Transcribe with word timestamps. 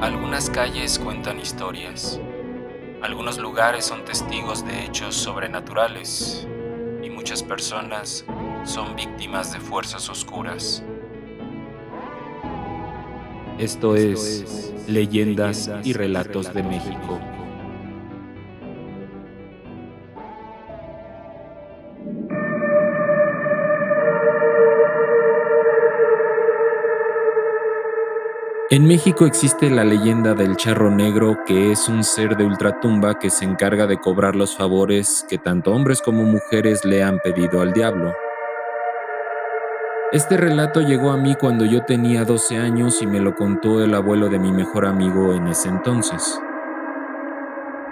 Algunas 0.00 0.48
calles 0.48 0.96
cuentan 0.96 1.40
historias. 1.40 2.20
Algunos 3.02 3.36
lugares 3.38 3.84
son 3.84 4.04
testigos 4.04 4.64
de 4.64 4.84
hechos 4.84 5.16
sobrenaturales 5.16 6.46
y 7.02 7.10
muchas 7.10 7.42
personas 7.42 8.24
son 8.64 8.94
víctimas 8.94 9.52
de 9.52 9.58
fuerzas 9.58 10.08
oscuras. 10.08 10.84
Esto 13.58 13.96
es 13.96 14.72
Leyendas 14.86 15.68
y 15.82 15.92
Relatos 15.94 16.54
de 16.54 16.62
México. 16.62 17.18
En 28.70 28.86
México 28.86 29.24
existe 29.24 29.70
la 29.70 29.82
leyenda 29.82 30.34
del 30.34 30.54
charro 30.56 30.90
negro, 30.90 31.38
que 31.46 31.72
es 31.72 31.88
un 31.88 32.04
ser 32.04 32.36
de 32.36 32.44
ultratumba 32.44 33.18
que 33.18 33.30
se 33.30 33.46
encarga 33.46 33.86
de 33.86 33.96
cobrar 33.96 34.36
los 34.36 34.54
favores 34.54 35.24
que 35.26 35.38
tanto 35.38 35.72
hombres 35.72 36.02
como 36.02 36.24
mujeres 36.24 36.84
le 36.84 37.02
han 37.02 37.18
pedido 37.20 37.62
al 37.62 37.72
diablo. 37.72 38.14
Este 40.12 40.36
relato 40.36 40.82
llegó 40.82 41.12
a 41.12 41.16
mí 41.16 41.34
cuando 41.34 41.64
yo 41.64 41.86
tenía 41.86 42.26
12 42.26 42.58
años 42.58 43.00
y 43.00 43.06
me 43.06 43.20
lo 43.20 43.34
contó 43.34 43.82
el 43.82 43.94
abuelo 43.94 44.28
de 44.28 44.38
mi 44.38 44.52
mejor 44.52 44.84
amigo 44.84 45.32
en 45.32 45.48
ese 45.48 45.70
entonces. 45.70 46.38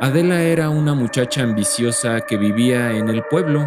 Adela 0.00 0.40
era 0.42 0.70
una 0.70 0.94
muchacha 0.94 1.42
ambiciosa 1.42 2.20
que 2.20 2.36
vivía 2.36 2.92
en 2.92 3.08
el 3.08 3.24
pueblo, 3.24 3.66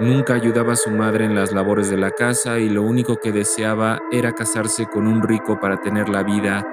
Nunca 0.00 0.34
ayudaba 0.34 0.72
a 0.72 0.76
su 0.76 0.90
madre 0.90 1.24
en 1.24 1.36
las 1.36 1.52
labores 1.52 1.88
de 1.88 1.96
la 1.96 2.10
casa 2.10 2.58
y 2.58 2.68
lo 2.68 2.82
único 2.82 3.18
que 3.18 3.30
deseaba 3.30 4.00
era 4.10 4.32
casarse 4.32 4.86
con 4.86 5.06
un 5.06 5.22
rico 5.22 5.60
para 5.60 5.76
tener 5.76 6.08
la 6.08 6.24
vida 6.24 6.66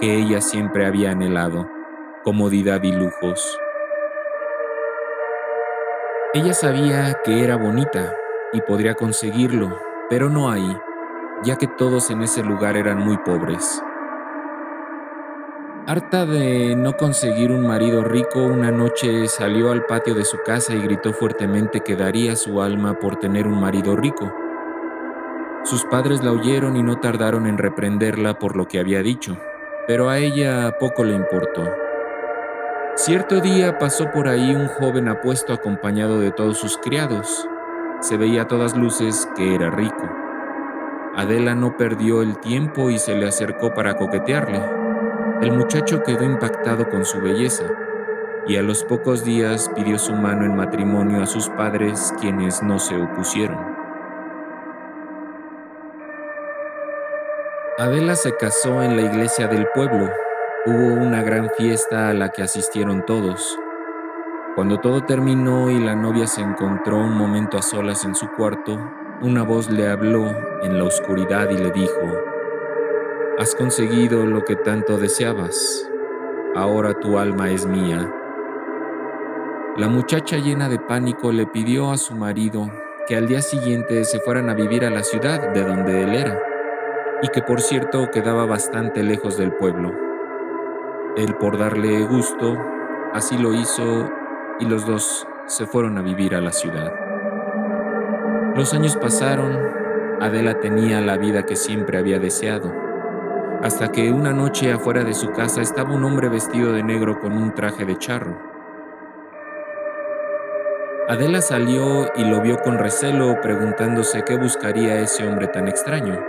que 0.00 0.16
ella 0.16 0.40
siempre 0.40 0.84
había 0.84 1.12
anhelado, 1.12 1.70
comodidad 2.24 2.82
y 2.82 2.90
lujos. 2.90 3.58
Ella 6.32 6.52
sabía 6.52 7.20
que 7.22 7.44
era 7.44 7.54
bonita 7.54 8.12
y 8.52 8.60
podría 8.60 8.94
conseguirlo, 8.94 9.78
pero 10.10 10.28
no 10.28 10.50
ahí, 10.50 10.76
ya 11.44 11.54
que 11.54 11.68
todos 11.68 12.10
en 12.10 12.22
ese 12.22 12.42
lugar 12.42 12.76
eran 12.76 12.98
muy 12.98 13.18
pobres. 13.18 13.80
Harta 15.86 16.24
de 16.24 16.74
no 16.74 16.96
conseguir 16.96 17.52
un 17.52 17.66
marido 17.66 18.04
rico, 18.04 18.42
una 18.42 18.70
noche 18.70 19.28
salió 19.28 19.70
al 19.70 19.84
patio 19.84 20.14
de 20.14 20.24
su 20.24 20.38
casa 20.38 20.74
y 20.74 20.80
gritó 20.80 21.12
fuertemente 21.12 21.80
que 21.80 21.94
daría 21.94 22.36
su 22.36 22.62
alma 22.62 22.98
por 22.98 23.16
tener 23.16 23.46
un 23.46 23.60
marido 23.60 23.94
rico. 23.94 24.32
Sus 25.64 25.84
padres 25.84 26.24
la 26.24 26.32
oyeron 26.32 26.78
y 26.78 26.82
no 26.82 27.00
tardaron 27.00 27.46
en 27.46 27.58
reprenderla 27.58 28.38
por 28.38 28.56
lo 28.56 28.66
que 28.66 28.78
había 28.78 29.02
dicho, 29.02 29.36
pero 29.86 30.08
a 30.08 30.16
ella 30.16 30.74
poco 30.80 31.04
le 31.04 31.16
importó. 31.16 31.70
Cierto 32.94 33.40
día 33.40 33.76
pasó 33.76 34.10
por 34.10 34.26
ahí 34.26 34.54
un 34.54 34.68
joven 34.68 35.08
apuesto 35.08 35.52
acompañado 35.52 36.18
de 36.18 36.30
todos 36.30 36.56
sus 36.56 36.78
criados. 36.78 37.46
Se 38.00 38.16
veía 38.16 38.42
a 38.42 38.48
todas 38.48 38.74
luces 38.74 39.28
que 39.36 39.54
era 39.54 39.68
rico. 39.68 40.08
Adela 41.14 41.54
no 41.54 41.76
perdió 41.76 42.22
el 42.22 42.38
tiempo 42.38 42.88
y 42.88 42.98
se 42.98 43.14
le 43.14 43.28
acercó 43.28 43.74
para 43.74 43.98
coquetearle 43.98 44.83
el 45.44 45.52
muchacho 45.52 46.02
quedó 46.02 46.24
impactado 46.24 46.88
con 46.88 47.04
su 47.04 47.20
belleza 47.20 47.64
y 48.46 48.56
a 48.56 48.62
los 48.62 48.82
pocos 48.82 49.24
días 49.24 49.70
pidió 49.74 49.98
su 49.98 50.14
mano 50.14 50.46
en 50.46 50.56
matrimonio 50.56 51.22
a 51.22 51.26
sus 51.26 51.50
padres 51.50 52.14
quienes 52.18 52.62
no 52.62 52.78
se 52.78 52.96
opusieron. 52.96 53.58
Adela 57.78 58.16
se 58.16 58.34
casó 58.36 58.82
en 58.82 58.96
la 58.96 59.02
iglesia 59.02 59.46
del 59.46 59.66
pueblo. 59.74 60.08
Hubo 60.64 60.94
una 60.94 61.22
gran 61.22 61.50
fiesta 61.58 62.08
a 62.08 62.14
la 62.14 62.30
que 62.30 62.42
asistieron 62.42 63.04
todos. 63.04 63.58
Cuando 64.54 64.78
todo 64.78 65.04
terminó 65.04 65.68
y 65.68 65.78
la 65.78 65.94
novia 65.94 66.26
se 66.26 66.40
encontró 66.40 66.96
un 66.96 67.18
momento 67.18 67.58
a 67.58 67.62
solas 67.62 68.04
en 68.04 68.14
su 68.14 68.30
cuarto, 68.30 68.78
una 69.20 69.42
voz 69.42 69.68
le 69.68 69.88
habló 69.90 70.24
en 70.62 70.78
la 70.78 70.84
oscuridad 70.84 71.50
y 71.50 71.58
le 71.58 71.70
dijo, 71.70 72.33
Has 73.36 73.56
conseguido 73.56 74.24
lo 74.26 74.44
que 74.44 74.54
tanto 74.54 74.96
deseabas. 74.96 75.90
Ahora 76.54 76.94
tu 76.94 77.18
alma 77.18 77.50
es 77.50 77.66
mía. 77.66 78.08
La 79.76 79.88
muchacha 79.88 80.36
llena 80.36 80.68
de 80.68 80.78
pánico 80.78 81.32
le 81.32 81.44
pidió 81.44 81.90
a 81.90 81.96
su 81.96 82.14
marido 82.14 82.70
que 83.08 83.16
al 83.16 83.26
día 83.26 83.42
siguiente 83.42 84.04
se 84.04 84.20
fueran 84.20 84.50
a 84.50 84.54
vivir 84.54 84.84
a 84.84 84.90
la 84.90 85.02
ciudad 85.02 85.52
de 85.52 85.64
donde 85.64 86.02
él 86.02 86.14
era, 86.14 86.38
y 87.22 87.28
que 87.28 87.42
por 87.42 87.60
cierto 87.60 88.08
quedaba 88.12 88.46
bastante 88.46 89.02
lejos 89.02 89.36
del 89.36 89.52
pueblo. 89.52 89.92
Él 91.16 91.34
por 91.34 91.58
darle 91.58 92.04
gusto, 92.04 92.56
así 93.14 93.36
lo 93.36 93.52
hizo 93.52 94.12
y 94.60 94.66
los 94.66 94.86
dos 94.86 95.26
se 95.46 95.66
fueron 95.66 95.98
a 95.98 96.02
vivir 96.02 96.36
a 96.36 96.40
la 96.40 96.52
ciudad. 96.52 96.94
Los 98.54 98.72
años 98.74 98.96
pasaron, 98.96 99.58
Adela 100.20 100.60
tenía 100.60 101.00
la 101.00 101.16
vida 101.16 101.42
que 101.42 101.56
siempre 101.56 101.98
había 101.98 102.20
deseado 102.20 102.83
hasta 103.64 103.90
que 103.90 104.12
una 104.12 104.34
noche 104.34 104.70
afuera 104.70 105.04
de 105.04 105.14
su 105.14 105.32
casa 105.32 105.62
estaba 105.62 105.94
un 105.94 106.04
hombre 106.04 106.28
vestido 106.28 106.74
de 106.74 106.82
negro 106.82 107.18
con 107.18 107.32
un 107.32 107.54
traje 107.54 107.86
de 107.86 107.96
charro. 107.96 108.38
Adela 111.08 111.40
salió 111.40 112.12
y 112.14 112.24
lo 112.24 112.42
vio 112.42 112.58
con 112.58 112.76
recelo, 112.76 113.40
preguntándose 113.40 114.22
qué 114.22 114.36
buscaría 114.36 115.00
ese 115.00 115.26
hombre 115.26 115.46
tan 115.46 115.66
extraño. 115.66 116.22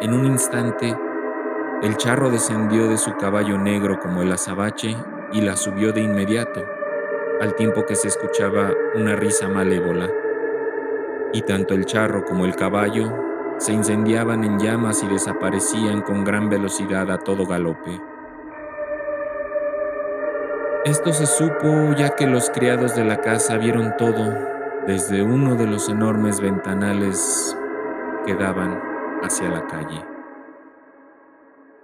En 0.00 0.14
un 0.14 0.24
instante, 0.24 0.96
el 1.82 1.98
charro 1.98 2.30
descendió 2.30 2.88
de 2.88 2.96
su 2.96 3.14
caballo 3.16 3.58
negro 3.58 4.00
como 4.00 4.22
el 4.22 4.32
azabache 4.32 4.96
y 5.32 5.42
la 5.42 5.54
subió 5.54 5.92
de 5.92 6.00
inmediato, 6.00 6.64
al 7.42 7.54
tiempo 7.56 7.84
que 7.84 7.94
se 7.94 8.08
escuchaba 8.08 8.70
una 8.94 9.16
risa 9.16 9.48
malévola. 9.48 10.08
Y 11.34 11.42
tanto 11.42 11.74
el 11.74 11.84
charro 11.84 12.24
como 12.24 12.46
el 12.46 12.56
caballo 12.56 13.35
se 13.58 13.72
incendiaban 13.72 14.44
en 14.44 14.58
llamas 14.58 15.02
y 15.02 15.08
desaparecían 15.08 16.02
con 16.02 16.24
gran 16.24 16.48
velocidad 16.48 17.10
a 17.10 17.18
todo 17.18 17.46
galope. 17.46 18.00
Esto 20.84 21.12
se 21.12 21.26
supo 21.26 21.94
ya 21.96 22.10
que 22.10 22.26
los 22.26 22.50
criados 22.50 22.94
de 22.94 23.04
la 23.04 23.20
casa 23.20 23.56
vieron 23.56 23.94
todo 23.96 24.32
desde 24.86 25.22
uno 25.22 25.56
de 25.56 25.66
los 25.66 25.88
enormes 25.88 26.40
ventanales 26.40 27.56
que 28.24 28.34
daban 28.34 28.80
hacia 29.22 29.48
la 29.48 29.66
calle. 29.66 30.15